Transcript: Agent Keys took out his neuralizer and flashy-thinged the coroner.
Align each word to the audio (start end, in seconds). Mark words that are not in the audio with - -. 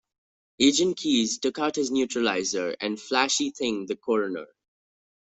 Agent 0.59 0.97
Keys 0.97 1.37
took 1.37 1.59
out 1.59 1.75
his 1.75 1.91
neuralizer 1.91 2.75
and 2.81 2.99
flashy-thinged 2.99 3.85
the 3.85 3.95
coroner. 3.95 4.47